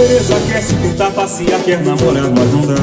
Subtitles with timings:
[0.00, 2.74] Tereza quer se tentar passear, quer namorar, mas não dá.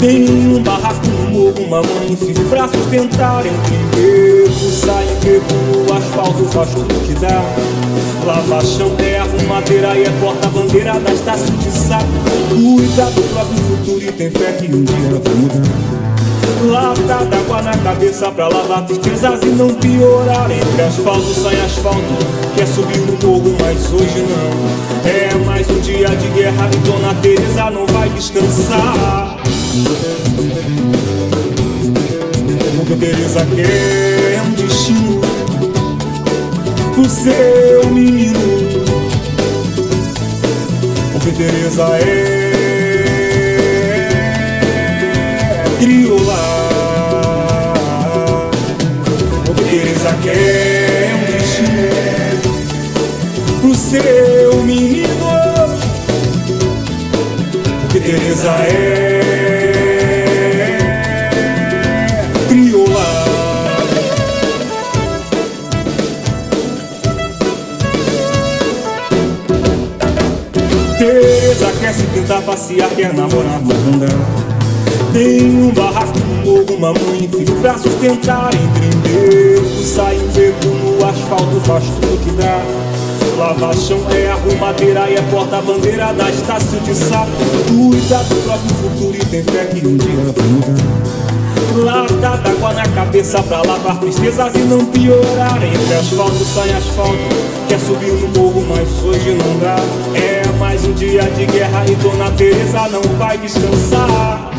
[0.00, 5.54] Tem um barraco no morro, uma mãe e filho pra sustentar Entre beco, sai beco
[5.86, 7.40] no asfalto, faz tudo que dá.
[8.26, 12.04] Lava chão, é arrumadeira e é porta-bandeira da estação de saco.
[12.48, 15.98] Cuida do próprio futuro e tem fé que um dia vai mudar.
[16.66, 20.50] Lata d'água na cabeça pra lavar tristezas e não piorar.
[20.50, 22.02] Entre asfalto sai asfalto,
[22.56, 24.88] quer subir no morro, mas hoje não.
[25.08, 25.28] É
[25.68, 29.36] mais um dia de guerra Dona Teresa não vai descansar.
[32.76, 35.20] Porque Teresa quer um destino
[36.94, 38.38] pro seu menino.
[41.12, 42.54] Porque Teresa é
[45.78, 46.38] crioula.
[49.44, 51.88] Porque Teresa quer um destino
[53.60, 55.37] pro seu menino
[71.92, 74.58] Se pintar, passear, quer namorar, mas não dá
[75.12, 80.66] tem um barraco no morro, uma mãe e filho pra sustentar embeco, sai um beco
[80.66, 82.62] no asfalto, faz tudo que dá.
[83.38, 87.30] Lava chão é arrumadeira e é porta-bandeira da estácio de saco.
[87.68, 91.18] Cuida do próprio futuro e tem fé que um dia vai mudar.
[91.76, 95.58] Lata d'água na cabeça pra lavar tristezas e não piorar.
[95.62, 97.18] Entre asfalto sai asfalto,
[97.68, 99.76] quer subir no morro mas hoje não dá.
[100.18, 104.50] É mais um dia de guerra e Dona Teresa não vai descansar.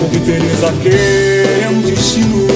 [0.00, 2.46] Porque Teresa quer um destino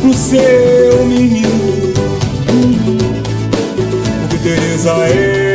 [0.00, 1.94] pro seu menino.
[4.20, 5.54] Porque Teresa é, é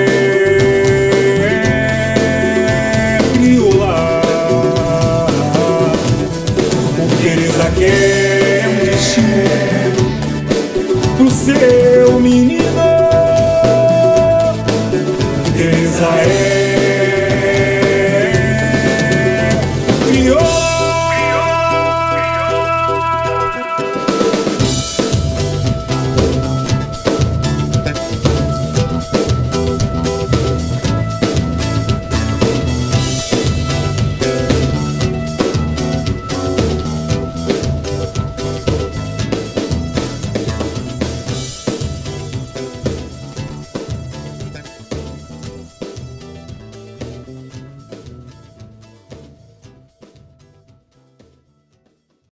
[7.78, 9.46] quer um destino
[11.18, 11.79] pro seu